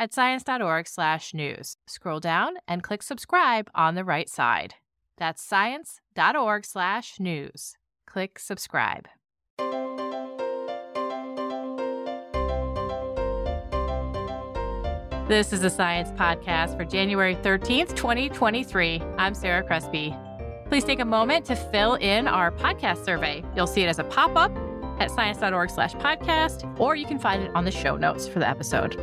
[0.00, 1.76] at science.org/news.
[1.86, 4.74] Scroll down and click subscribe on the right side.
[5.16, 7.76] That's science.org/news.
[8.06, 9.06] Click subscribe.
[15.28, 19.00] This is a science podcast for January 13th, 2023.
[19.16, 20.12] I'm Sarah Crespi.
[20.66, 23.44] Please take a moment to fill in our podcast survey.
[23.54, 24.50] You'll see it as a pop up
[24.98, 28.48] at science.org slash podcast, or you can find it on the show notes for the
[28.48, 28.96] episode.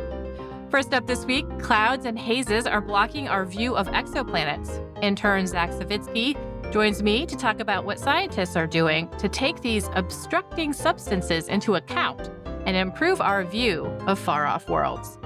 [0.70, 4.84] First up this week, clouds and hazes are blocking our view of exoplanets.
[5.02, 6.36] Intern Zack Savitsky
[6.70, 11.76] joins me to talk about what scientists are doing to take these obstructing substances into
[11.76, 12.30] account
[12.66, 15.16] and improve our view of far off worlds.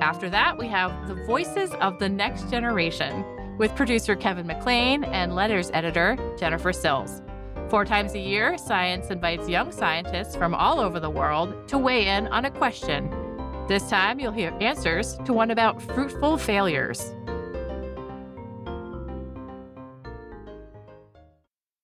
[0.00, 3.24] After that, we have the voices of the next generation
[3.58, 7.20] with producer Kevin McLean and letters editor Jennifer Sills.
[7.68, 12.06] Four times a year, Science invites young scientists from all over the world to weigh
[12.06, 13.12] in on a question.
[13.66, 17.14] This time, you'll hear answers to one about fruitful failures.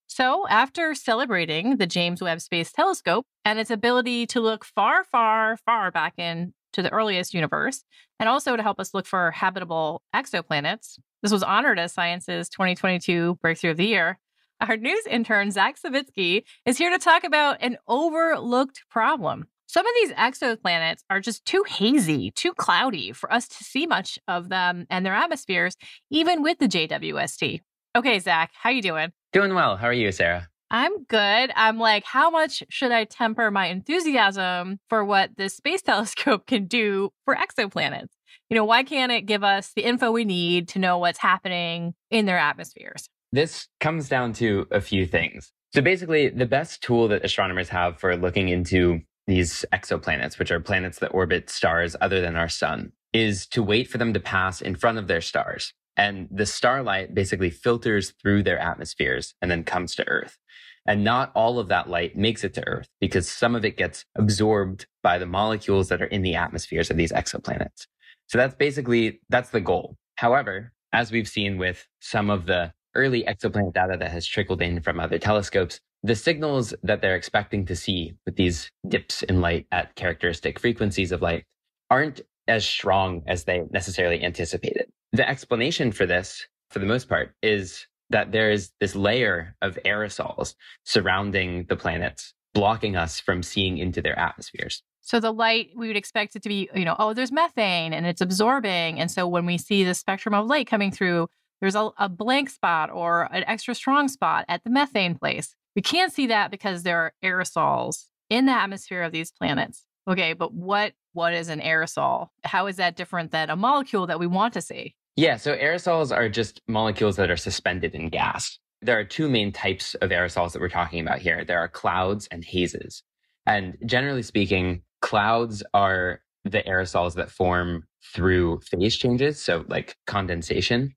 [0.07, 5.57] So, after celebrating the James Webb Space Telescope and its ability to look far, far,
[5.57, 7.83] far back into the earliest universe,
[8.19, 10.99] and also to help us look for habitable exoplanets.
[11.23, 14.19] This was honored as Science's 2022 Breakthrough of the Year.
[14.61, 19.47] Our news intern, Zack Savitsky, is here to talk about an overlooked problem.
[19.73, 24.19] Some of these exoplanets are just too hazy, too cloudy for us to see much
[24.27, 25.77] of them and their atmospheres,
[26.11, 27.61] even with the JWST.
[27.97, 29.13] Okay, Zack, how you doing?
[29.33, 29.77] Doing well.
[29.77, 30.49] How are you, Sarah?
[30.73, 31.53] I'm good.
[31.55, 36.67] I'm like, how much should I temper my enthusiasm for what this space telescope can
[36.67, 38.11] do for exoplanets?
[38.49, 41.95] You know, why can't it give us the info we need to know what's happening
[42.11, 43.09] in their atmospheres?
[43.31, 45.53] This comes down to a few things.
[45.73, 50.61] So basically, the best tool that astronomers have for looking into these exoplanets, which are
[50.61, 54.61] planets that orbit stars other than our sun, is to wait for them to pass
[54.61, 55.73] in front of their stars.
[55.97, 60.39] And the starlight basically filters through their atmospheres and then comes to Earth.
[60.87, 64.05] And not all of that light makes it to Earth because some of it gets
[64.17, 67.87] absorbed by the molecules that are in the atmospheres of these exoplanets.
[68.29, 69.97] So that's basically, that's the goal.
[70.17, 74.81] However, as we've seen with some of the early exoplanet data that has trickled in
[74.81, 79.67] from other telescopes, the signals that they're expecting to see with these dips in light
[79.71, 81.45] at characteristic frequencies of light
[81.91, 84.87] aren't as strong as they necessarily anticipated.
[85.13, 89.79] The explanation for this, for the most part, is that there is this layer of
[89.85, 94.83] aerosols surrounding the planets, blocking us from seeing into their atmospheres.
[95.01, 98.07] So the light, we would expect it to be, you know, oh, there's methane and
[98.07, 99.01] it's absorbing.
[99.01, 101.29] And so when we see the spectrum of light coming through,
[101.61, 105.55] there's a, a blank spot or an extra strong spot at the methane place.
[105.77, 109.85] We can't see that because there are aerosols in the atmosphere of these planets.
[110.09, 112.29] Okay, but what what is an aerosol?
[112.45, 114.95] How is that different than a molecule that we want to see?
[115.17, 118.59] Yeah, so aerosols are just molecules that are suspended in gas.
[118.81, 121.45] There are two main types of aerosols that we're talking about here.
[121.45, 123.03] There are clouds and hazes.
[123.47, 127.85] And generally speaking, clouds are the aerosols that form
[128.15, 130.95] through phase changes, so like condensation,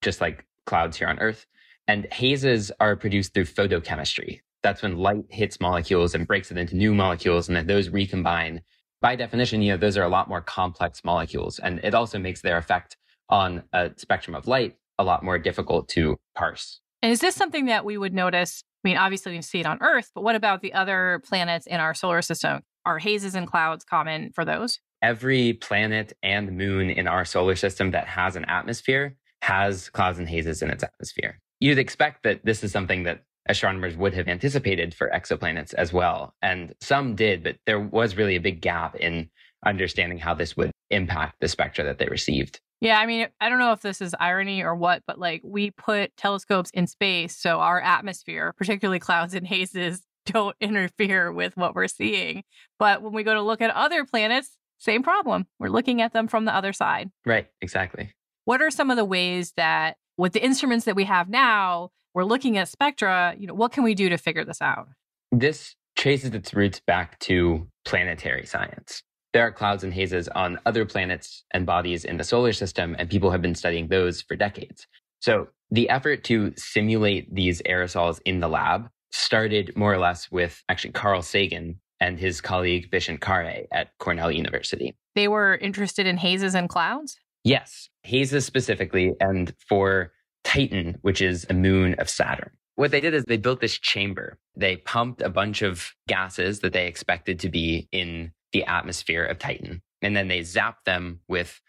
[0.00, 1.44] just like clouds here on Earth.
[1.88, 4.40] And hazes are produced through photochemistry.
[4.62, 8.62] That's when light hits molecules and breaks it into new molecules, and then those recombine.
[9.00, 12.40] By definition, you know, those are a lot more complex molecules, and it also makes
[12.40, 12.96] their effect
[13.28, 16.80] on a spectrum of light a lot more difficult to parse.
[17.02, 19.78] And is this something that we would notice I mean, obviously we see it on
[19.80, 22.60] Earth, but what about the other planets in our solar system?
[22.84, 24.78] Are hazes and clouds common for those?
[25.02, 30.28] Every planet and moon in our solar system that has an atmosphere has clouds and
[30.28, 31.40] hazes in its atmosphere.
[31.60, 36.34] You'd expect that this is something that astronomers would have anticipated for exoplanets as well.
[36.42, 39.30] And some did, but there was really a big gap in
[39.64, 42.60] understanding how this would impact the spectra that they received.
[42.80, 45.70] Yeah, I mean, I don't know if this is irony or what, but like we
[45.70, 51.74] put telescopes in space so our atmosphere, particularly clouds and hazes, don't interfere with what
[51.74, 52.42] we're seeing.
[52.78, 55.46] But when we go to look at other planets, same problem.
[55.58, 57.10] We're looking at them from the other side.
[57.24, 58.12] Right, exactly.
[58.44, 62.24] What are some of the ways that with the instruments that we have now, we're
[62.24, 64.88] looking at spectra, you know, what can we do to figure this out?
[65.32, 69.02] This traces its roots back to planetary science.
[69.32, 73.10] There are clouds and hazes on other planets and bodies in the solar system, and
[73.10, 74.86] people have been studying those for decades.
[75.20, 80.62] So the effort to simulate these aerosols in the lab started more or less with
[80.68, 84.96] actually Carl Sagan and his colleague Bishun Khare at Cornell University.
[85.14, 87.18] They were interested in hazes and clouds?
[87.46, 90.10] Yes, hazes specifically, and for
[90.42, 92.50] Titan, which is a moon of Saturn.
[92.74, 94.36] What they did is they built this chamber.
[94.56, 99.38] They pumped a bunch of gases that they expected to be in the atmosphere of
[99.38, 99.80] Titan.
[100.02, 101.60] And then they zapped them with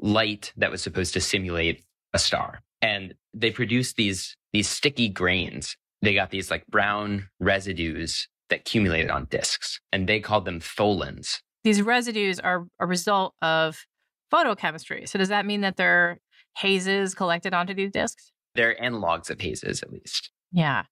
[0.00, 1.84] light that was supposed to simulate
[2.14, 2.62] a star.
[2.80, 5.76] And they produced these, these sticky grains.
[6.00, 11.40] They got these like brown residues that accumulated on disks, and they called them tholins.
[11.62, 13.84] These residues are a result of
[14.32, 15.08] photochemistry.
[15.08, 16.18] So does that mean that they're
[16.56, 18.32] hazes collected onto these disks?
[18.54, 20.30] They're analogs of hazes, at least.
[20.52, 20.84] Yeah.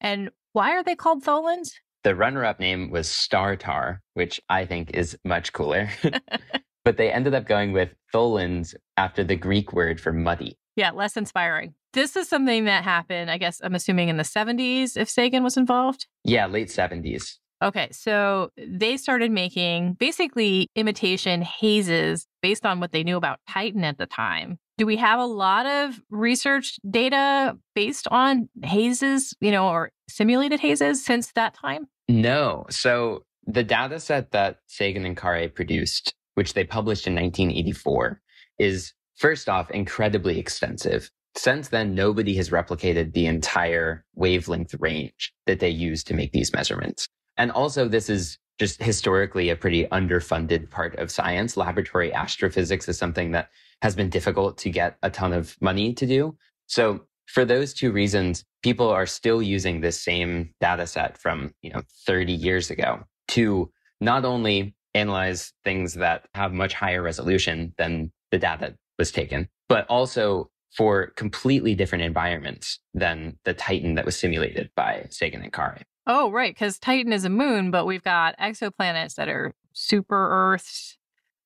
[0.00, 1.70] And why are they called tholins?
[2.04, 5.88] The runner up name was Star Tar, which I think is much cooler.
[6.84, 10.56] but they ended up going with tholins after the Greek word for muddy.
[10.76, 11.74] Yeah, less inspiring.
[11.94, 15.56] This is something that happened, I guess, I'm assuming in the 70s if Sagan was
[15.56, 16.06] involved.
[16.22, 17.38] Yeah, late 70s.
[17.62, 23.82] Okay, so they started making basically imitation hazes based on what they knew about Titan
[23.82, 24.58] at the time.
[24.78, 30.60] Do we have a lot of research data based on hazes, you know, or simulated
[30.60, 31.86] hazes since that time?
[32.08, 32.66] No.
[32.68, 38.20] So the data set that Sagan and Khare produced, which they published in 1984,
[38.58, 41.10] is first off incredibly extensive.
[41.36, 46.52] Since then, nobody has replicated the entire wavelength range that they use to make these
[46.52, 47.08] measurements.
[47.38, 51.56] And also, this is just historically a pretty underfunded part of science.
[51.56, 53.50] Laboratory astrophysics is something that
[53.82, 56.36] has been difficult to get a ton of money to do.
[56.66, 61.70] So for those two reasons, people are still using this same data set from, you
[61.70, 68.10] know, 30 years ago to not only analyze things that have much higher resolution than
[68.30, 74.04] the data that was taken, but also for completely different environments than the Titan that
[74.04, 75.82] was simulated by Sagan and Khare.
[76.06, 76.54] Oh, right.
[76.54, 80.96] Because Titan is a moon, but we've got exoplanets that are super Earths,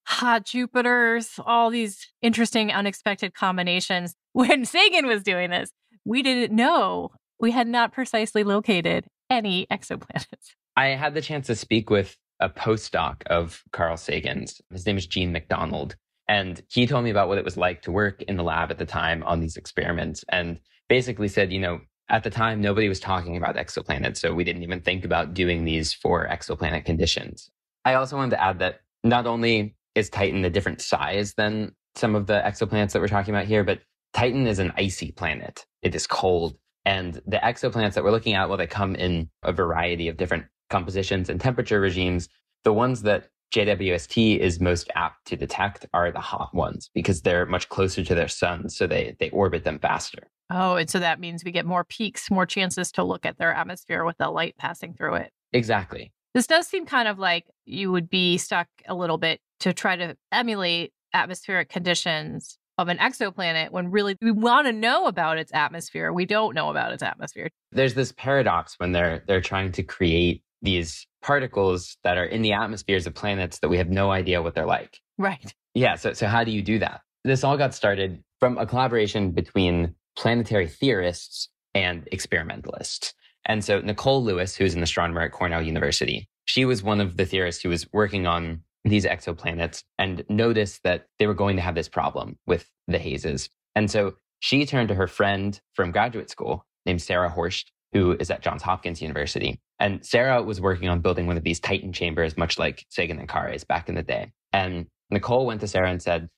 [0.04, 4.14] hot Jupiters, all these interesting, unexpected combinations.
[4.32, 5.72] When Sagan was doing this,
[6.04, 7.10] we didn't know.
[7.40, 10.26] We had not precisely located any exoplanets.
[10.76, 14.60] I had the chance to speak with a postdoc of Carl Sagan's.
[14.72, 15.96] His name is Gene McDonald.
[16.28, 18.78] And he told me about what it was like to work in the lab at
[18.78, 21.80] the time on these experiments and basically said, you know,
[22.10, 24.18] at the time, nobody was talking about exoplanets.
[24.18, 27.50] So we didn't even think about doing these for exoplanet conditions.
[27.84, 32.14] I also wanted to add that not only is Titan a different size than some
[32.14, 33.80] of the exoplanets that we're talking about here, but
[34.12, 35.64] Titan is an icy planet.
[35.82, 36.56] It is cold.
[36.84, 40.46] And the exoplanets that we're looking at, well, they come in a variety of different
[40.68, 42.28] compositions and temperature regimes.
[42.64, 47.46] The ones that JWST is most apt to detect are the hot ones because they're
[47.46, 50.28] much closer to their sun, so they they orbit them faster.
[50.50, 53.54] Oh, and so that means we get more peaks, more chances to look at their
[53.54, 55.30] atmosphere with the light passing through it.
[55.52, 56.12] Exactly.
[56.34, 59.96] This does seem kind of like you would be stuck a little bit to try
[59.96, 65.52] to emulate atmospheric conditions of an exoplanet when really we want to know about its
[65.52, 66.12] atmosphere.
[66.12, 67.50] We don't know about its atmosphere.
[67.72, 72.52] There's this paradox when they're they're trying to create these particles that are in the
[72.52, 74.98] atmospheres of planets that we have no idea what they're like.
[75.18, 75.54] Right.
[75.74, 77.02] Yeah, so so how do you do that?
[77.24, 83.14] This all got started from a collaboration between planetary theorists and experimentalists.
[83.46, 87.24] And so Nicole Lewis, who's an astronomer at Cornell University, she was one of the
[87.24, 91.74] theorists who was working on these exoplanets and noticed that they were going to have
[91.74, 93.48] this problem with the hazes.
[93.74, 98.30] And so she turned to her friend from graduate school named Sarah Horst, who is
[98.30, 99.58] at Johns Hopkins University.
[99.78, 103.28] And Sarah was working on building one of these Titan chambers, much like Sagan and
[103.28, 104.32] Khare's back in the day.
[104.52, 106.28] And Nicole went to Sarah and said,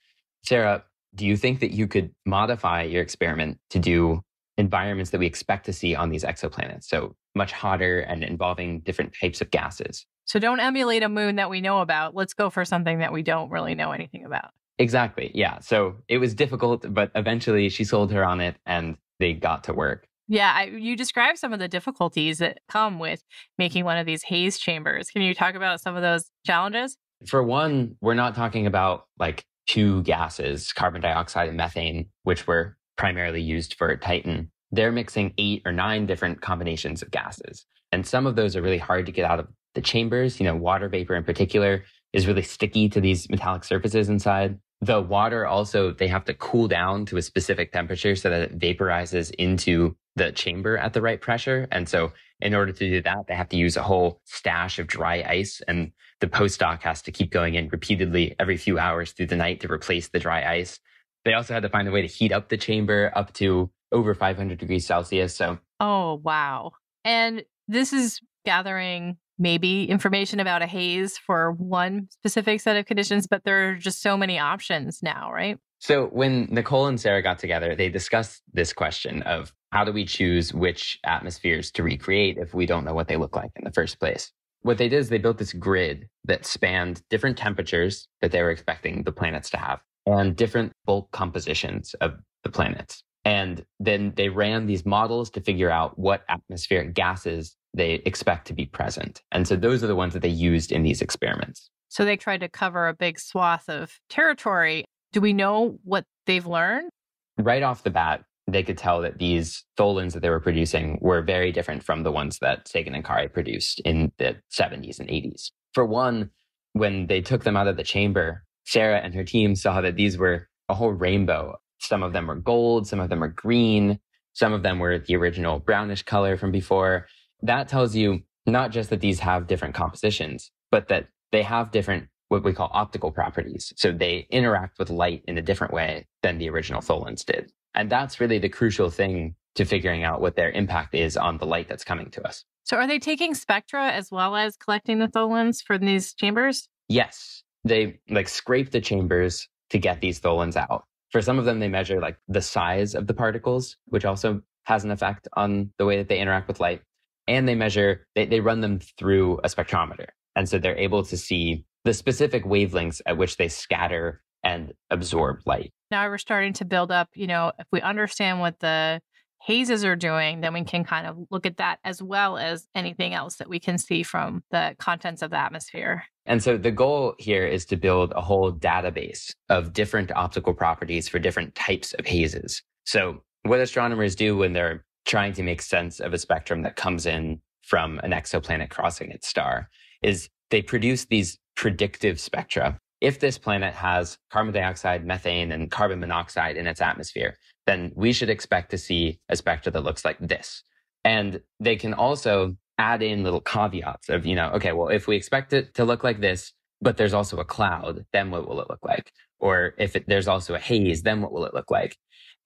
[0.45, 4.23] Sarah, do you think that you could modify your experiment to do
[4.59, 6.85] environments that we expect to see on these exoplanets?
[6.85, 10.07] So much hotter and involving different types of gases.
[10.25, 12.15] So don't emulate a moon that we know about.
[12.15, 14.51] Let's go for something that we don't really know anything about.
[14.79, 15.31] Exactly.
[15.35, 15.59] Yeah.
[15.61, 19.73] So it was difficult, but eventually she sold her on it and they got to
[19.73, 20.07] work.
[20.29, 23.23] Yeah, I, you described some of the difficulties that come with
[23.59, 25.11] making one of these haze chambers.
[25.11, 26.97] Can you talk about some of those challenges?
[27.27, 32.77] For one, we're not talking about like two gases, carbon dioxide and methane, which were
[32.99, 34.51] primarily used for Titan.
[34.71, 37.65] They're mixing eight or nine different combinations of gases.
[37.91, 40.39] And some of those are really hard to get out of the chambers.
[40.39, 44.59] You know, water vapor in particular is really sticky to these metallic surfaces inside.
[44.83, 48.59] The water also, they have to cool down to a specific temperature so that it
[48.59, 51.67] vaporizes into the chamber at the right pressure.
[51.71, 54.87] And so in order to do that, they have to use a whole stash of
[54.87, 59.27] dry ice and the postdoc has to keep going in repeatedly every few hours through
[59.27, 60.79] the night to replace the dry ice.
[61.25, 64.15] They also had to find a way to heat up the chamber up to over
[64.15, 65.35] 500 degrees Celsius.
[65.35, 66.73] So, oh, wow.
[67.05, 73.27] And this is gathering maybe information about a haze for one specific set of conditions,
[73.27, 75.59] but there are just so many options now, right?
[75.79, 80.05] So when Nicole and Sarah got together, they discussed this question of how do we
[80.05, 83.73] choose which atmospheres to recreate if we don't know what they look like in the
[83.73, 84.31] first place?
[84.61, 88.51] What they did is they built this grid that spanned different temperatures that they were
[88.51, 92.15] expecting the planets to have and different bulk compositions of
[92.45, 93.03] the planets.
[93.25, 98.53] And then they ran these models to figure out what atmospheric gases they expect to
[98.53, 99.23] be present.
[99.33, 101.71] And so those are the ones that they used in these experiments.
[101.89, 104.85] So they tried to cover a big swath of territory.
[105.13, 106.91] Do we know what they've learned?
[107.39, 111.23] Right off the bat, they could tell that these tholins that they were producing were
[111.23, 115.51] very different from the ones that Sagan and Khare produced in the 70s and 80s.
[115.75, 116.31] For one,
[116.73, 120.19] when they took them out of the chamber, Sarah and her team saw that these
[120.19, 121.59] were a whole rainbow.
[121.79, 123.99] Some of them were gold, some of them were green,
[124.33, 127.07] some of them were the original brownish color from before
[127.43, 132.09] that tells you not just that these have different compositions, but that they have different
[132.29, 133.73] what we call optical properties.
[133.77, 137.53] So they interact with light in a different way than the original tholins did.
[137.75, 141.47] And that's really the crucial thing to figuring out what their impact is on the
[141.47, 142.45] light that's coming to us.
[142.65, 146.69] So are they taking spectra as well as collecting the tholins from these chambers?
[146.89, 147.43] Yes.
[147.65, 150.85] They like scrape the chambers to get these tholins out.
[151.11, 154.85] For some of them, they measure like the size of the particles, which also has
[154.85, 156.83] an effect on the way that they interact with light
[157.29, 160.07] and they measure, they, they run them through a spectrometer.
[160.35, 165.41] And so they're able to see the specific wavelengths at which they scatter and absorb
[165.47, 165.73] light.
[165.91, 169.01] Now we're starting to build up, you know, if we understand what the
[169.45, 173.13] hazes are doing, then we can kind of look at that as well as anything
[173.13, 176.05] else that we can see from the contents of the atmosphere.
[176.27, 181.09] And so the goal here is to build a whole database of different optical properties
[181.09, 182.63] for different types of hazes.
[182.85, 187.07] So what astronomers do when they're trying to make sense of a spectrum that comes
[187.07, 189.69] in from an exoplanet crossing its star
[190.03, 192.79] is they produce these predictive spectra.
[193.03, 198.13] If this planet has carbon dioxide, methane, and carbon monoxide in its atmosphere, then we
[198.13, 200.63] should expect to see a spectra that looks like this.
[201.05, 205.17] And they can also add in little caveats of, you know, okay, well, if we
[205.17, 208.71] expect it to look like this, but there's also a cloud, then what will it
[208.71, 209.13] look like?
[209.41, 211.97] Or if it, there's also a haze, then what will it look like?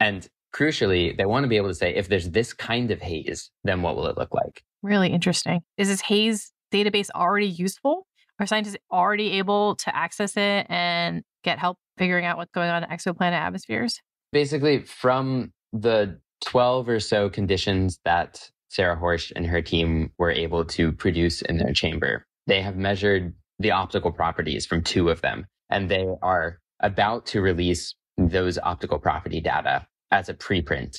[0.01, 3.51] And crucially, they want to be able to say, if there's this kind of haze,
[3.65, 4.63] then what will it look like?
[4.83, 5.61] Really interesting.
[5.77, 8.07] Is this haze database already useful?
[8.39, 12.85] Are scientists already able to access it and get help figuring out what's going on
[12.85, 14.01] in exoplanet atmospheres?
[14.33, 20.67] Basically, from the 12 or so conditions that Sarah Horst and her team were able
[20.67, 25.47] to produce in their chamber, they have measured the optical properties from two of them,
[25.71, 30.99] and they are about to release those optical property data as a preprint.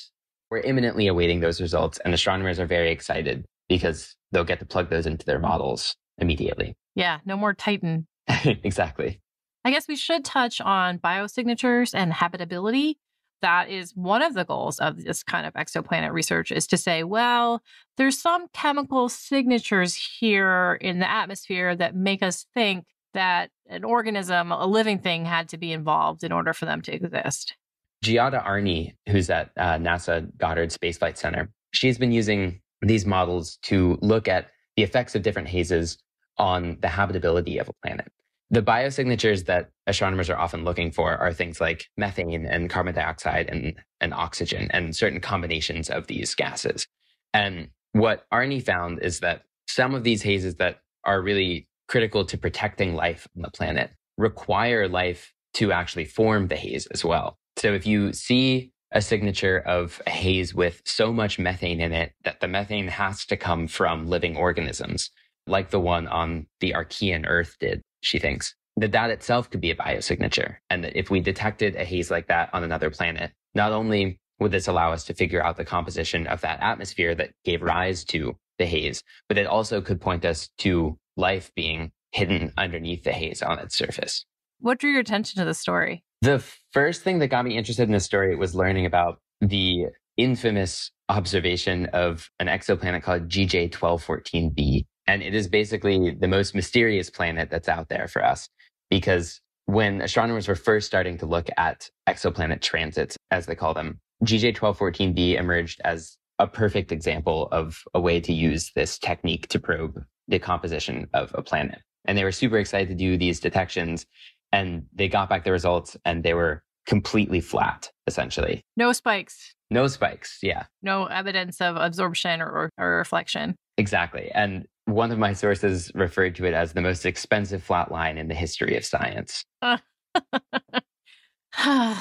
[0.50, 4.90] We're imminently awaiting those results, and astronomers are very excited because they'll get to plug
[4.90, 6.76] those into their models immediately.
[6.96, 8.08] Yeah, no more Titan.
[8.46, 9.22] exactly.
[9.64, 12.98] I guess we should touch on biosignatures and habitability.
[13.42, 17.04] That is one of the goals of this kind of exoplanet research is to say,
[17.04, 17.62] well,
[17.98, 24.52] there's some chemical signatures here in the atmosphere that make us think that an organism,
[24.52, 27.56] a living thing, had to be involved in order for them to exist.
[28.04, 33.58] Giada Arney, who's at uh, NASA Goddard Space Flight Center, she's been using these models
[33.64, 35.98] to look at the effects of different hazes
[36.38, 38.12] on the habitability of a planet.
[38.50, 43.50] The biosignatures that astronomers are often looking for are things like methane and carbon dioxide
[43.50, 46.88] and, and oxygen and certain combinations of these gases.
[47.34, 52.38] And what Arney found is that some of these hazes that are really critical to
[52.38, 57.38] protecting life on the planet require life to actually form the haze as well.
[57.58, 62.14] So if you see a signature of a haze with so much methane in it
[62.24, 65.10] that the methane has to come from living organisms,
[65.48, 68.56] like the one on the Archean Earth did, she thinks.
[68.78, 70.58] That that itself could be a biosignature.
[70.70, 74.52] And that if we detected a haze like that on another planet, not only would
[74.52, 78.36] this allow us to figure out the composition of that atmosphere that gave rise to
[78.60, 83.42] the haze, but it also could point us to life being hidden underneath the haze
[83.42, 84.26] on its surface.
[84.60, 86.04] What drew your attention to the story?
[86.22, 89.88] The first thing that got me interested in the story was learning about the
[90.18, 94.86] infamous observation of an exoplanet called GJ 1214b.
[95.08, 98.50] And it is basically the most mysterious planet that's out there for us
[98.90, 104.00] because when astronomers were first starting to look at exoplanet transits, as they call them,
[104.24, 109.60] GJ 1214b emerged as a perfect example of a way to use this technique to
[109.60, 111.80] probe the composition of a planet.
[112.06, 114.06] And they were super excited to do these detections
[114.52, 118.62] and they got back the results and they were completely flat, essentially.
[118.78, 119.54] No spikes.
[119.70, 120.40] No spikes.
[120.42, 120.66] Yeah.
[120.82, 123.56] No evidence of absorption or, or reflection.
[123.78, 124.32] Exactly.
[124.34, 128.30] And one of my sources referred to it as the most expensive flat line in
[128.30, 129.44] the history of science.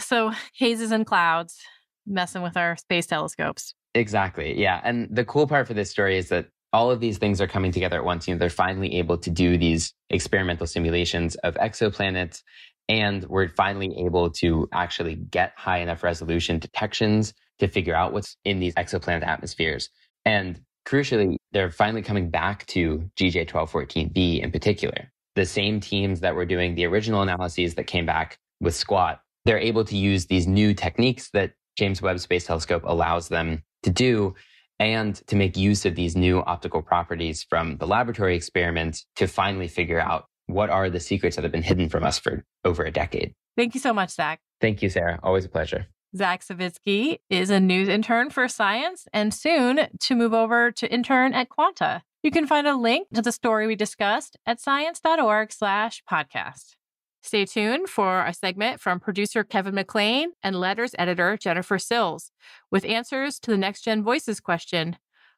[0.01, 1.59] so hazes and clouds
[2.07, 3.75] messing with our space telescopes.
[3.95, 4.59] Exactly.
[4.59, 4.81] Yeah.
[4.85, 7.73] And the cool part for this story is that all of these things are coming
[7.73, 8.29] together at once.
[8.29, 12.43] You know, they're finally able to do these experimental simulations of exoplanets.
[12.89, 18.37] And we're finally able to actually get high enough resolution detections to figure out what's
[18.45, 19.89] in these exoplanet atmospheres.
[20.25, 25.13] And crucially, they're finally coming back to GJ 1214b in particular.
[25.35, 29.59] The same teams that were doing the original analyses that came back with SQUAT, they're
[29.59, 34.35] able to use these new techniques that James Webb Space Telescope allows them to do
[34.79, 39.69] and to make use of these new optical properties from the laboratory experiments to finally
[39.69, 42.91] figure out what are the secrets that have been hidden from us for over a
[42.91, 43.35] decade.
[43.57, 44.41] Thank you so much, Zack.
[44.61, 45.19] Thank you, Sarah.
[45.23, 45.87] Always a pleasure.
[46.17, 51.35] Zack Savitsky is a news intern for science and soon to move over to intern
[51.35, 52.03] at Quanta.
[52.23, 56.77] You can find a link to the story we discussed at science.org slash podcast.
[57.23, 62.31] Stay tuned for a segment from producer Kevin McLean and letters editor Jennifer Sills
[62.71, 64.97] with answers to the Next Gen Voices question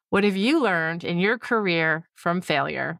[0.09, 2.99] What have you learned in your career from failure?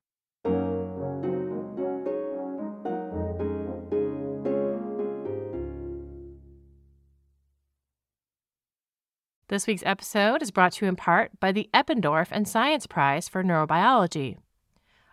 [9.50, 13.28] This week's episode is brought to you in part by the Eppendorf and Science Prize
[13.28, 14.38] for Neurobiology.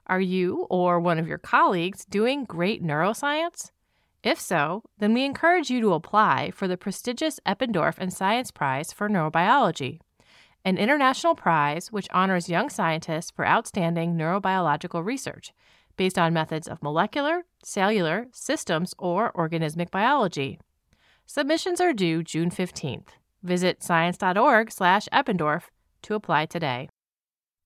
[0.08, 3.70] Are you or one of your colleagues doing great neuroscience?
[4.22, 8.92] If so, then we encourage you to apply for the prestigious Eppendorf and Science Prize
[8.92, 10.00] for Neurobiology,
[10.66, 15.54] an international prize which honors young scientists for outstanding neurobiological research
[15.96, 20.60] based on methods of molecular, cellular, systems, or organismic biology.
[21.24, 23.14] Submissions are due June 15th.
[23.46, 25.70] Visit science.org slash Eppendorf
[26.02, 26.88] to apply today.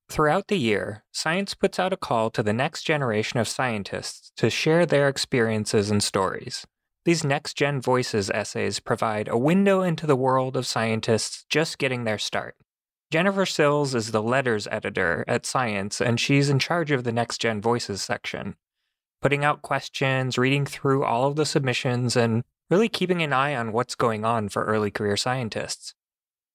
[0.08, 4.50] Throughout the year, Science puts out a call to the next generation of scientists to
[4.50, 6.66] share their experiences and stories.
[7.04, 12.04] These next gen voices essays provide a window into the world of scientists just getting
[12.04, 12.56] their start.
[13.10, 17.40] Jennifer Sills is the letters editor at Science, and she's in charge of the Next
[17.40, 18.56] Gen Voices section,
[19.22, 23.72] putting out questions, reading through all of the submissions, and really keeping an eye on
[23.72, 25.94] what's going on for early career scientists.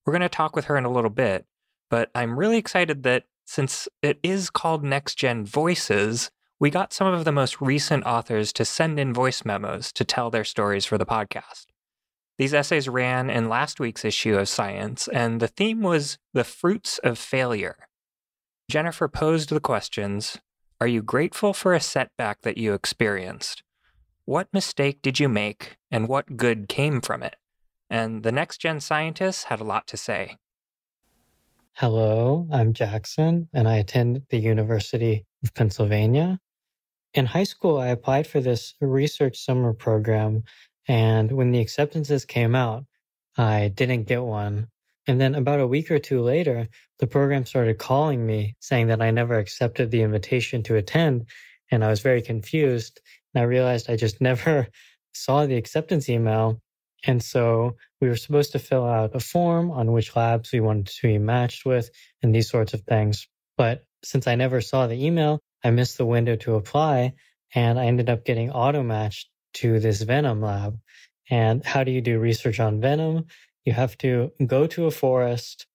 [0.06, 1.46] We're going to talk with her in a little bit,
[1.90, 7.14] but I'm really excited that since it is called Next Gen Voices, we got some
[7.14, 10.98] of the most recent authors to send in voice memos to tell their stories for
[10.98, 11.66] the podcast.
[12.38, 16.98] These essays ran in last week's issue of Science, and the theme was the fruits
[17.00, 17.88] of failure.
[18.70, 20.40] Jennifer posed the questions
[20.82, 23.64] Are you grateful for a setback that you experienced?
[24.28, 27.36] What mistake did you make, and what good came from it?
[27.92, 30.38] And the next gen scientists had a lot to say.
[31.74, 36.40] Hello, I'm Jackson, and I attend the University of Pennsylvania.
[37.14, 40.42] In high school, I applied for this research summer program,
[40.88, 42.86] and when the acceptances came out,
[43.38, 44.70] I didn't get one.
[45.06, 49.04] And then about a week or two later, the program started calling me saying that
[49.04, 51.28] I never accepted the invitation to attend,
[51.70, 53.02] and I was very confused.
[53.36, 54.68] And I realized I just never
[55.14, 56.60] saw the acceptance email.
[57.06, 60.88] And so we were supposed to fill out a form on which labs we wanted
[60.88, 61.92] to be matched with
[62.24, 63.28] and these sorts of things.
[63.58, 67.14] But since I never saw the email, I missed the window to apply
[67.54, 70.80] and I ended up getting auto matched to this venom lab.
[71.30, 73.26] And how do you do research on venom?
[73.66, 75.66] You have to go to a forest,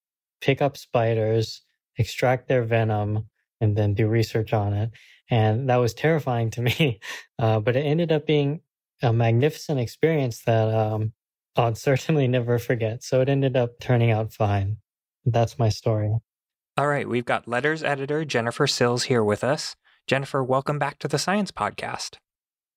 [0.41, 1.63] pick up spiders,
[1.97, 3.30] extract their venom,
[3.61, 4.91] and then do research on it.
[5.31, 7.01] And that was terrifying to me.
[7.39, 8.61] Uh, but it ended up being
[9.03, 11.13] a magnificent experience that um,
[11.57, 13.03] I'll certainly never forget.
[13.03, 14.79] So it ended up turning out fine.
[15.25, 16.15] That's my story.
[16.77, 19.77] All right, we've got letters editor Jennifer Sills here with us.
[20.07, 22.17] Jennifer, welcome back to the Science Podcast.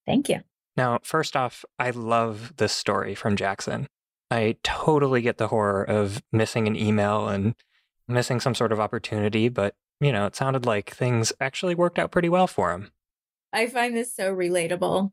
[0.06, 0.41] Thank you.
[0.76, 3.88] Now, first off, I love this story from Jackson.
[4.30, 7.56] I totally get the horror of missing an email and
[8.08, 12.12] missing some sort of opportunity, but you know, it sounded like things actually worked out
[12.12, 12.92] pretty well for him.
[13.52, 15.12] I find this so relatable.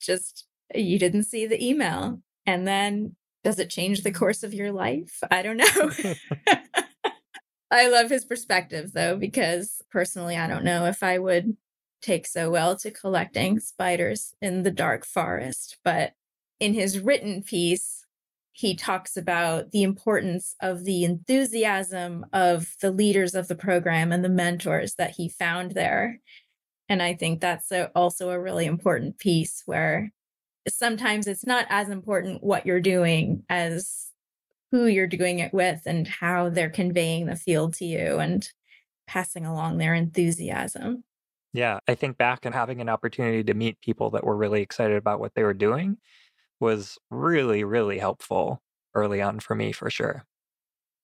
[0.00, 2.20] Just you didn't see the email.
[2.46, 5.18] And then does it change the course of your life?
[5.30, 6.14] I don't know.
[7.70, 11.56] I love his perspective though, because personally, I don't know if I would
[12.02, 15.78] take so well to collecting spiders in the dark forest.
[15.84, 16.12] But
[16.58, 17.99] in his written piece,
[18.52, 24.24] he talks about the importance of the enthusiasm of the leaders of the program and
[24.24, 26.20] the mentors that he found there.
[26.88, 30.12] And I think that's a, also a really important piece where
[30.68, 34.08] sometimes it's not as important what you're doing as
[34.72, 38.48] who you're doing it with and how they're conveying the field to you and
[39.06, 41.04] passing along their enthusiasm.
[41.52, 44.96] Yeah, I think back and having an opportunity to meet people that were really excited
[44.96, 45.96] about what they were doing
[46.60, 48.62] was really, really helpful
[48.94, 50.24] early on for me, for sure.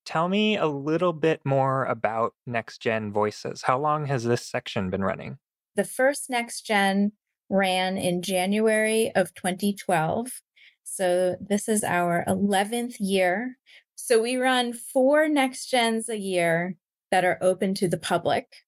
[0.04, 3.62] Tell me a little bit more about Next Gen Voices.
[3.62, 5.38] How long has this section been running?
[5.74, 7.12] The first Next Gen
[7.48, 10.42] ran in January of 2012.
[10.84, 13.58] So this is our 11th year.
[13.96, 16.76] So we run four Next Gens a year
[17.10, 18.65] that are open to the public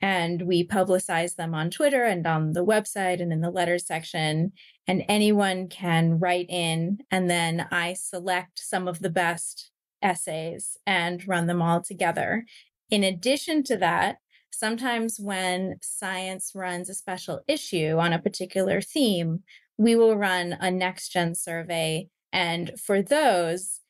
[0.00, 4.52] and we publicize them on Twitter and on the website and in the letters section.
[4.86, 11.26] And anyone can write in, and then I select some of the best essays and
[11.26, 12.44] run them all together.
[12.90, 14.18] In addition to that,
[14.50, 19.42] sometimes when science runs a special issue on a particular theme,
[19.76, 22.08] we will run a next gen survey.
[22.32, 23.80] And for those,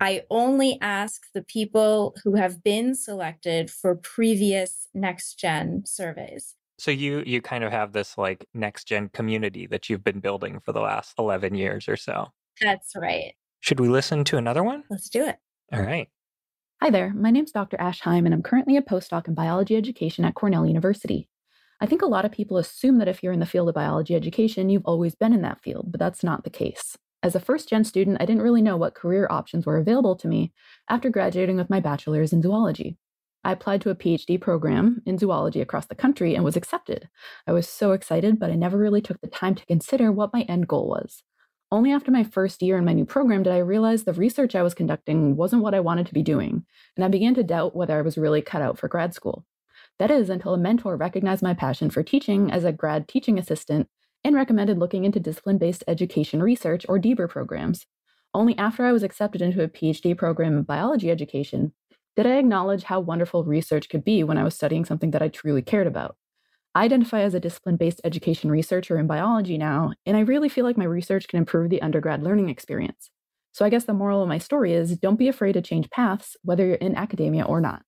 [0.00, 6.54] I only ask the people who have been selected for previous next gen surveys.
[6.78, 10.60] So you you kind of have this like next gen community that you've been building
[10.60, 12.28] for the last 11 years or so.
[12.60, 13.32] That's right.
[13.60, 14.84] Should we listen to another one?
[14.90, 15.36] Let's do it.
[15.72, 16.08] All right.
[16.82, 17.14] Hi there.
[17.14, 17.80] My name's Dr.
[17.80, 21.30] Ash Heim and I'm currently a postdoc in biology education at Cornell University.
[21.80, 24.14] I think a lot of people assume that if you're in the field of biology
[24.14, 26.96] education, you've always been in that field, but that's not the case.
[27.22, 30.28] As a first gen student, I didn't really know what career options were available to
[30.28, 30.52] me
[30.88, 32.98] after graduating with my bachelor's in zoology.
[33.42, 37.08] I applied to a PhD program in zoology across the country and was accepted.
[37.46, 40.42] I was so excited, but I never really took the time to consider what my
[40.42, 41.22] end goal was.
[41.70, 44.62] Only after my first year in my new program did I realize the research I
[44.62, 46.64] was conducting wasn't what I wanted to be doing,
[46.96, 49.44] and I began to doubt whether I was really cut out for grad school.
[49.98, 53.88] That is, until a mentor recognized my passion for teaching as a grad teaching assistant
[54.24, 57.86] and recommended looking into discipline based education research or DBER programs.
[58.34, 61.72] Only after I was accepted into a PhD program in biology education
[62.16, 65.28] did I acknowledge how wonderful research could be when I was studying something that I
[65.28, 66.16] truly cared about.
[66.74, 70.64] I identify as a discipline based education researcher in biology now, and I really feel
[70.64, 73.10] like my research can improve the undergrad learning experience.
[73.52, 76.36] So I guess the moral of my story is don't be afraid to change paths,
[76.42, 77.82] whether you're in academia or not.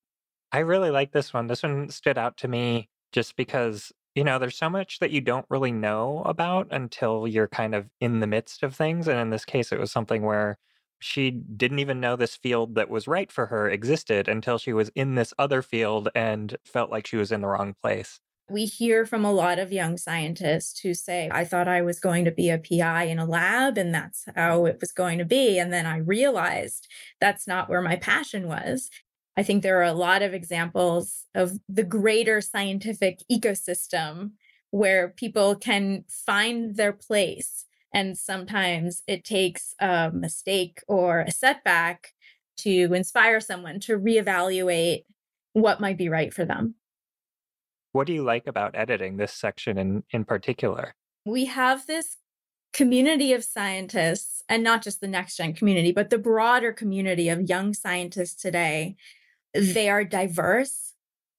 [0.53, 1.47] I really like this one.
[1.47, 5.21] This one stood out to me just because you know, there's so much that you
[5.21, 9.07] don't really know about until you're kind of in the midst of things.
[9.07, 10.59] And in this case, it was something where
[10.99, 14.91] she didn't even know this field that was right for her existed until she was
[14.97, 18.19] in this other field and felt like she was in the wrong place.
[18.51, 22.25] We hear from a lot of young scientists who say, I thought I was going
[22.25, 25.61] to be a PI in a lab and that's how it was going to be.
[25.61, 26.89] And then I realized
[27.21, 28.91] that's not where my passion was.
[29.39, 34.33] I think there are a lot of examples of the greater scientific ecosystem
[34.73, 37.65] where people can find their place.
[37.95, 42.15] And sometimes it takes a mistake or a setback
[42.59, 45.05] to inspire someone to reevaluate
[45.53, 46.75] what might be right for them.
[47.93, 50.97] What do you like about editing this section in, in particular?
[51.25, 52.17] We have this
[52.73, 57.49] community of scientists, and not just the next gen community, but the broader community of
[57.49, 58.97] young scientists today
[59.55, 60.95] they are diverse,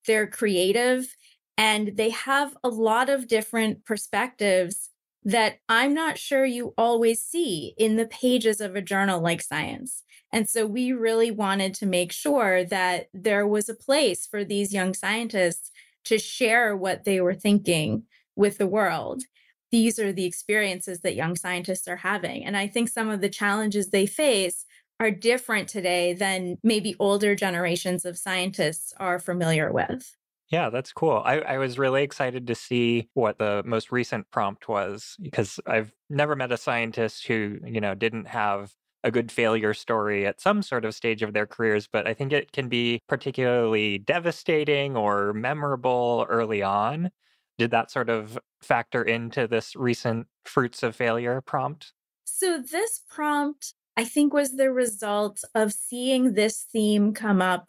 [0.06, 1.16] they're creative,
[1.58, 4.90] and they have a lot of different perspectives
[5.24, 10.04] that I'm not sure you always see in the pages of a journal like Science.
[10.32, 14.74] And so we really wanted to make sure that there was a place for these
[14.74, 15.72] young scientists
[16.06, 18.04] to share what they were thinking
[18.36, 19.24] with the world.
[19.72, 22.46] These are the experiences that young scientists are having.
[22.46, 24.66] And I think some of the challenges they face
[25.00, 30.16] are different today than maybe older generations of scientists are familiar with.
[30.50, 31.22] Yeah, that's cool.
[31.24, 35.94] I, I, was really excited to see what the most recent prompt was because I've
[36.10, 40.62] never met a scientist who, you know, didn't have a good failure story at some
[40.62, 45.34] sort of stage of their careers, but I think it can be particularly devastating or
[45.34, 47.12] memorable early on.
[47.60, 51.94] Did that sort of factor into this recent fruits of failure prompt?
[52.26, 57.68] So, this prompt, I think, was the result of seeing this theme come up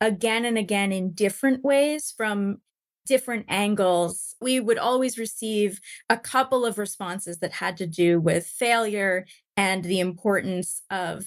[0.00, 2.62] again and again in different ways from
[3.04, 4.36] different angles.
[4.40, 9.84] We would always receive a couple of responses that had to do with failure and
[9.84, 11.26] the importance of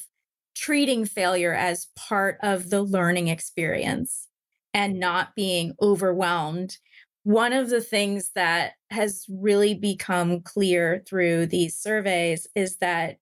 [0.56, 4.30] treating failure as part of the learning experience
[4.74, 6.76] and not being overwhelmed.
[7.22, 13.18] One of the things that has really become clear through these surveys is that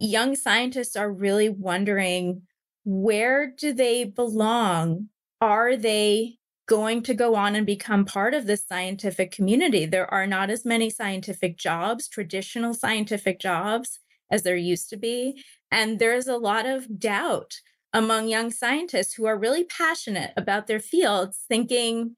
[0.00, 2.42] young scientists are really wondering
[2.84, 5.08] where do they belong?
[5.40, 9.86] Are they going to go on and become part of the scientific community?
[9.86, 15.44] There are not as many scientific jobs, traditional scientific jobs, as there used to be.
[15.70, 17.56] And there's a lot of doubt
[17.92, 22.16] among young scientists who are really passionate about their fields, thinking,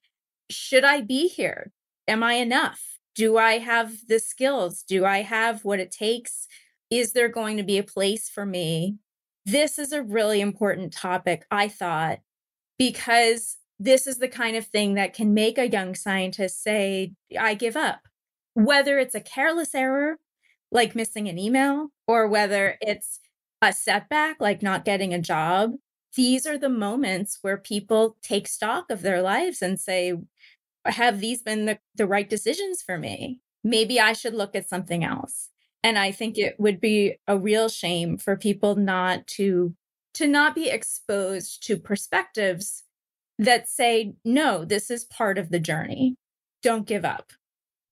[0.51, 1.73] should I be here?
[2.07, 2.99] Am I enough?
[3.15, 4.83] Do I have the skills?
[4.83, 6.47] Do I have what it takes?
[6.93, 8.99] Is there going to be a place for me
[9.45, 12.21] this is a really important topic, I thought,
[12.79, 17.55] because this is the kind of thing that can make a young scientist say, I
[17.55, 18.01] give up.
[18.55, 20.19] Whether it's a careless error,
[20.71, 23.19] like missing an email, or whether it's
[23.61, 25.73] a setback, like not getting a job,
[26.15, 30.15] these are the moments where people take stock of their lives and say,
[30.85, 33.41] Have these been the, the right decisions for me?
[33.65, 35.49] Maybe I should look at something else
[35.83, 39.75] and i think it would be a real shame for people not to
[40.15, 42.85] to not be exposed to perspectives
[43.39, 46.17] that say no this is part of the journey.
[46.63, 47.33] Don't give up.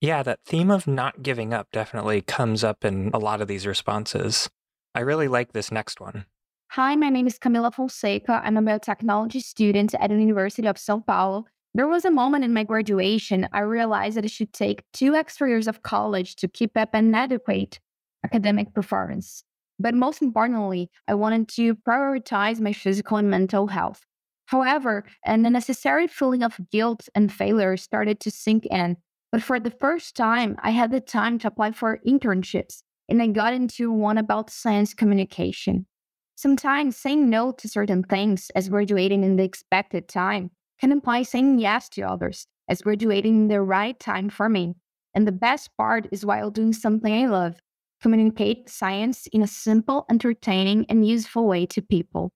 [0.01, 3.67] Yeah that theme of not giving up definitely comes up in a lot of these
[3.67, 4.49] responses.
[4.95, 6.27] I really like this next one.
[6.73, 8.41] Hi my name is camila fonseca.
[8.45, 12.53] I'm a biotechnology student at the university of sao paulo there was a moment in
[12.53, 16.77] my graduation I realized that it should take two extra years of college to keep
[16.77, 17.79] up an adequate
[18.25, 19.45] academic performance.
[19.79, 24.05] But most importantly, I wanted to prioritize my physical and mental health.
[24.47, 28.97] However, an unnecessary feeling of guilt and failure started to sink in.
[29.31, 33.29] But for the first time, I had the time to apply for internships, and I
[33.29, 35.87] got into one about science communication.
[36.35, 41.59] Sometimes saying no to certain things, as graduating in the expected time, can imply saying
[41.59, 44.75] yes to others, as graduating in the right time for me.
[45.15, 47.57] And the best part is while doing something I love,
[48.01, 52.33] communicate science in a simple, entertaining, and useful way to people.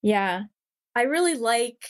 [0.00, 0.44] Yeah.
[0.94, 1.84] I really like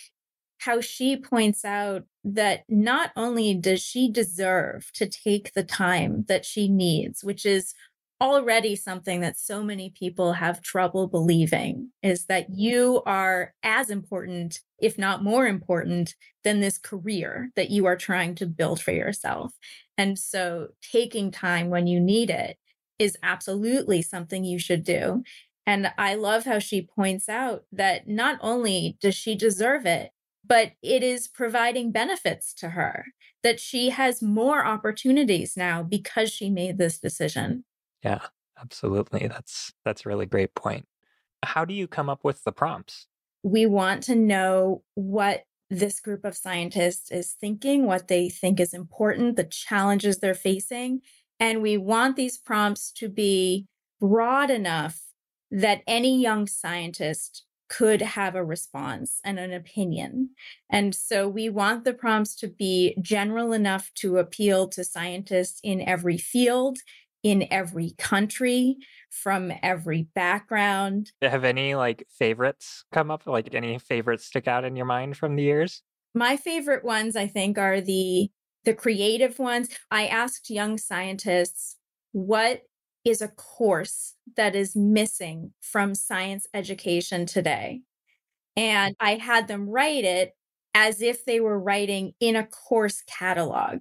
[0.58, 6.44] how she points out that not only does she deserve to take the time that
[6.44, 7.74] she needs, which is
[8.22, 14.60] already something that so many people have trouble believing is that you are as important,
[14.78, 19.52] if not more important, than this career that you are trying to build for yourself.
[19.98, 22.58] And so taking time when you need it
[22.96, 25.24] is absolutely something you should do.
[25.66, 30.10] And I love how she points out that not only does she deserve it,
[30.44, 33.06] but it is providing benefits to her,
[33.42, 37.64] that she has more opportunities now because she made this decision.
[38.02, 38.20] Yeah,
[38.60, 39.28] absolutely.
[39.28, 40.86] That's that's a really great point.
[41.44, 43.06] How do you come up with the prompts?
[43.42, 48.74] We want to know what this group of scientists is thinking, what they think is
[48.74, 51.00] important, the challenges they're facing,
[51.40, 53.66] and we want these prompts to be
[54.00, 55.00] broad enough
[55.50, 60.30] that any young scientist could have a response and an opinion.
[60.68, 65.80] And so we want the prompts to be general enough to appeal to scientists in
[65.80, 66.78] every field,
[67.22, 68.76] in every country
[69.10, 71.12] from every background.
[71.22, 73.26] Have any like favorites come up?
[73.26, 75.82] Like any favorites stick out in your mind from the years?
[76.14, 78.30] My favorite ones, I think, are the
[78.64, 79.68] the creative ones.
[79.90, 81.76] I asked young scientists
[82.12, 82.62] what
[83.04, 87.80] is a course that is missing from science education today.
[88.56, 90.32] And I had them write it
[90.74, 93.80] as if they were writing in a course catalog.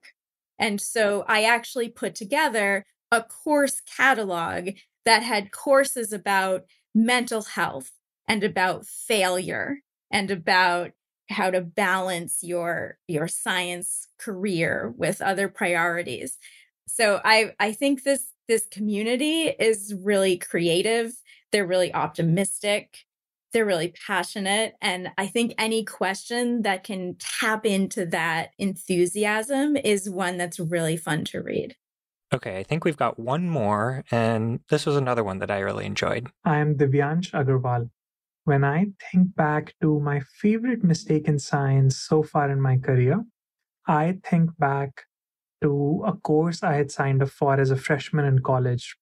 [0.58, 4.70] And so I actually put together a course catalog
[5.06, 7.92] that had courses about mental health
[8.28, 9.80] and about failure
[10.12, 10.92] and about
[11.30, 16.38] how to balance your your science career with other priorities.
[16.88, 21.14] So i i think this this community is really creative.
[21.52, 23.06] They're really optimistic.
[23.54, 24.76] They're really passionate.
[24.82, 30.98] And i think any question that can tap into that enthusiasm is one that's really
[30.98, 31.76] fun to read
[32.34, 35.86] Okay, I think we've got one more, and this was another one that I really
[35.86, 36.30] enjoyed.
[36.46, 37.90] I am Divyansh Agarwal.
[38.46, 43.26] When I think back to my favorite mistake in science so far in my career,
[43.86, 45.04] I think back
[45.62, 48.96] to a course I had signed up for as a freshman in college.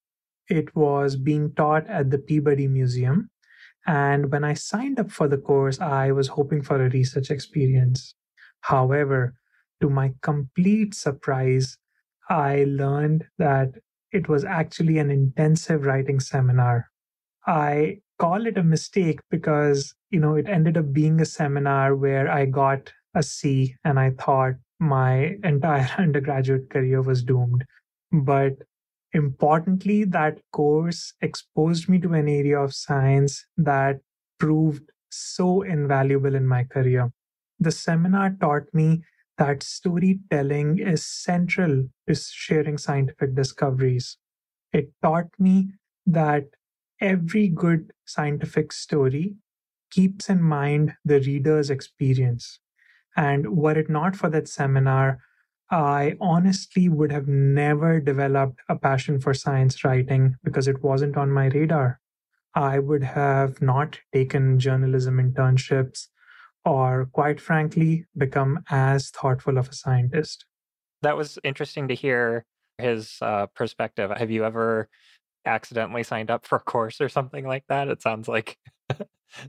[0.49, 3.29] It was being taught at the Peabody Museum.
[3.85, 8.15] And when I signed up for the course, I was hoping for a research experience.
[8.61, 9.35] However,
[9.81, 11.77] to my complete surprise,
[12.29, 13.75] I learned that
[14.11, 16.87] it was actually an intensive writing seminar.
[17.47, 22.29] I call it a mistake because, you know, it ended up being a seminar where
[22.29, 27.65] I got a C and I thought my entire undergraduate career was doomed.
[28.11, 28.57] But
[29.13, 33.99] importantly, that course exposed me to an area of science that
[34.39, 37.11] proved so invaluable in my career.
[37.59, 39.03] The seminar taught me
[39.39, 44.17] that storytelling is central to sharing scientific discoveries.
[44.73, 45.73] It taught me
[46.05, 46.45] that
[47.01, 49.35] every good scientific story
[49.91, 52.59] keeps in mind the reader's experience.
[53.17, 55.19] And were it not for that seminar,
[55.71, 61.31] I honestly would have never developed a passion for science writing because it wasn't on
[61.31, 61.99] my radar.
[62.55, 66.07] I would have not taken journalism internships
[66.65, 70.45] or, quite frankly, become as thoughtful of a scientist.
[71.01, 72.45] That was interesting to hear
[72.77, 74.11] his uh, perspective.
[74.11, 74.89] Have you ever
[75.45, 77.87] accidentally signed up for a course or something like that?
[77.87, 78.57] It sounds like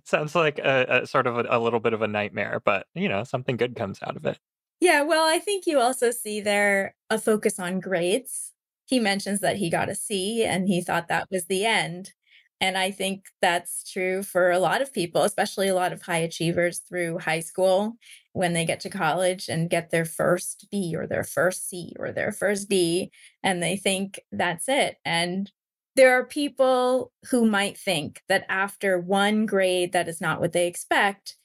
[0.04, 3.08] sounds like a, a sort of a, a, little bit of a nightmare, but you
[3.08, 4.38] know, something good comes out of it.
[4.80, 8.52] Yeah, well, I think you also see there a focus on grades.
[8.86, 12.12] He mentions that he got a C and he thought that was the end.
[12.60, 16.18] And I think that's true for a lot of people, especially a lot of high
[16.18, 17.96] achievers through high school
[18.32, 22.12] when they get to college and get their first B or their first C or
[22.12, 23.10] their first D.
[23.42, 24.98] And they think that's it.
[25.06, 25.50] And
[25.96, 30.66] there are people who might think that after one grade that is not what they
[30.66, 31.36] expect,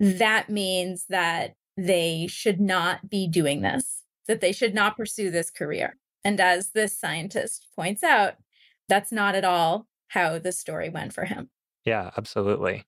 [0.00, 5.50] that means that they should not be doing this, that they should not pursue this
[5.50, 5.96] career.
[6.24, 8.34] And as this scientist points out,
[8.88, 11.50] that's not at all how the story went for him.
[11.84, 12.84] Yeah, absolutely.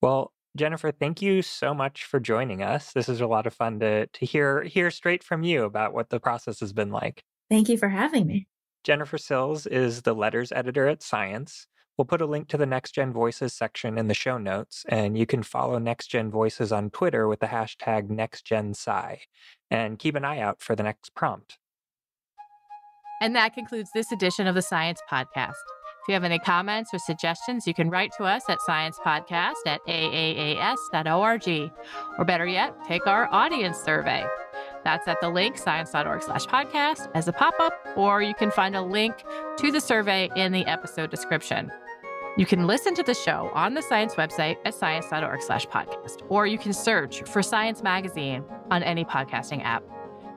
[0.00, 2.92] Well, Jennifer, thank you so much for joining us.
[2.92, 6.10] This is a lot of fun to to hear hear straight from you about what
[6.10, 7.24] the process has been like.
[7.50, 8.46] Thank you for having me.
[8.84, 11.66] Jennifer Sills is the letters editor at Science.
[11.96, 15.16] We'll put a link to the Next Gen Voices section in the show notes, and
[15.16, 19.18] you can follow Next Gen Voices on Twitter with the hashtag NextGenSci.
[19.70, 21.56] And keep an eye out for the next prompt.
[23.20, 25.54] And that concludes this edition of the Science Podcast.
[26.04, 29.80] If you have any comments or suggestions, you can write to us at sciencepodcast at
[29.86, 31.72] aaas.org.
[32.18, 34.22] Or better yet, take our audience survey.
[34.84, 38.76] That's at the link science.org slash podcast as a pop up, or you can find
[38.76, 39.14] a link
[39.56, 41.72] to the survey in the episode description.
[42.36, 46.46] You can listen to the show on the science website at science.org slash podcast, or
[46.46, 49.82] you can search for Science Magazine on any podcasting app.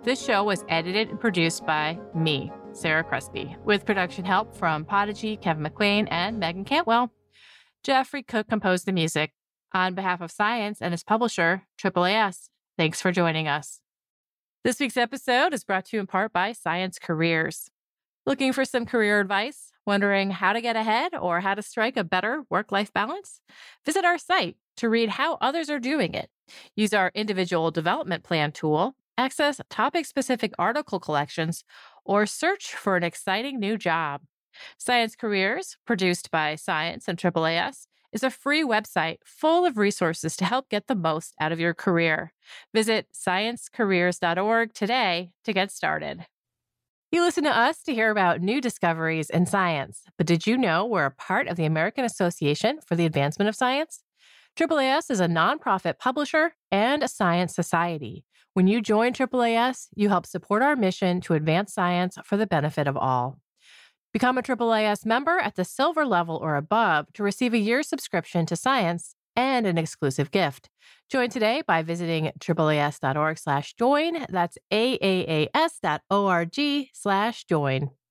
[0.08, 5.36] This show was edited and produced by me, Sarah Crespi, with production help from Podigy,
[5.36, 7.12] Kevin McLean, and Megan Cantwell.
[7.84, 9.34] Jeffrey Cook composed the music.
[9.74, 13.82] On behalf of Science and its publisher, AAAS, thanks for joining us.
[14.64, 17.70] This week's episode is brought to you in part by Science Careers.
[18.26, 19.74] Looking for some career advice?
[19.86, 23.42] Wondering how to get ahead or how to strike a better work life balance?
[23.86, 26.30] Visit our site to read how others are doing it.
[26.78, 31.64] Use our individual development plan tool, access topic specific article collections,
[32.06, 34.22] or search for an exciting new job.
[34.78, 40.46] Science Careers, produced by Science and AAAS, is a free website full of resources to
[40.46, 42.34] help get the most out of your career.
[42.74, 46.26] Visit sciencecareers.org today to get started.
[47.12, 50.86] You listen to us to hear about new discoveries in science, but did you know
[50.86, 54.04] we're a part of the American Association for the Advancement of Science?
[54.58, 58.26] AAAS is a nonprofit publisher and a science society.
[58.58, 62.88] When you join AAAS, you help support our mission to advance science for the benefit
[62.88, 63.38] of all.
[64.12, 68.48] Become a AAAS member at the silver level or above to receive a year's subscription
[68.48, 70.72] to science and an exclusive gift.
[71.08, 74.26] Join today by visiting AAAS.org slash join.
[74.28, 76.56] That's AAAS.org
[76.94, 77.92] slash join.